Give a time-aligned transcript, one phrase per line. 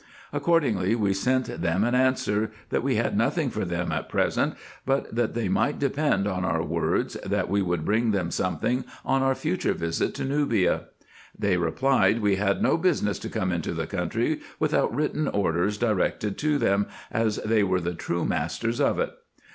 [0.33, 5.13] Accordingly we sent them an answer, that we had nothing for them at present, but
[5.15, 9.35] that they might depend on our words, that we would bring them something on our
[9.35, 10.85] future visit to Nubia.
[11.37, 16.35] They replied, we had no business to come into the country without written orders directed
[16.39, 19.11] to them, as they were the true masters of it.